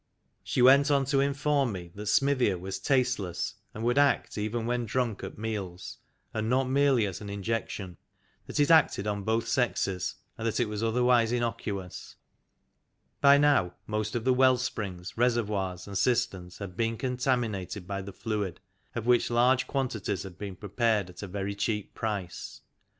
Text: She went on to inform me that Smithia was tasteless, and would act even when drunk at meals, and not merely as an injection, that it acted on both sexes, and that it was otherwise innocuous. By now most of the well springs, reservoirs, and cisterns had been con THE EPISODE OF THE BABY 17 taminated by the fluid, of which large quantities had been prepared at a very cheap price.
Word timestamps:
She 0.43 0.63
went 0.63 0.89
on 0.89 1.05
to 1.05 1.19
inform 1.19 1.71
me 1.73 1.91
that 1.93 2.07
Smithia 2.07 2.57
was 2.57 2.79
tasteless, 2.79 3.53
and 3.71 3.83
would 3.83 3.99
act 3.99 4.35
even 4.35 4.65
when 4.65 4.83
drunk 4.87 5.23
at 5.23 5.37
meals, 5.37 5.99
and 6.33 6.49
not 6.49 6.67
merely 6.67 7.05
as 7.05 7.21
an 7.21 7.29
injection, 7.29 7.97
that 8.47 8.59
it 8.59 8.71
acted 8.71 9.05
on 9.05 9.21
both 9.21 9.47
sexes, 9.47 10.15
and 10.39 10.47
that 10.47 10.59
it 10.59 10.65
was 10.67 10.81
otherwise 10.81 11.31
innocuous. 11.31 12.15
By 13.21 13.37
now 13.37 13.75
most 13.85 14.15
of 14.15 14.23
the 14.23 14.33
well 14.33 14.57
springs, 14.57 15.19
reservoirs, 15.19 15.85
and 15.85 15.95
cisterns 15.95 16.57
had 16.57 16.75
been 16.75 16.97
con 16.97 17.11
THE 17.11 17.13
EPISODE 17.13 17.17
OF 17.17 17.21
THE 17.21 17.29
BABY 17.41 17.59
17 17.69 17.83
taminated 17.83 17.87
by 17.87 18.01
the 18.01 18.11
fluid, 18.11 18.59
of 18.95 19.05
which 19.05 19.29
large 19.29 19.67
quantities 19.67 20.23
had 20.23 20.39
been 20.39 20.55
prepared 20.55 21.11
at 21.11 21.21
a 21.21 21.27
very 21.27 21.53
cheap 21.53 21.93
price. 21.93 22.61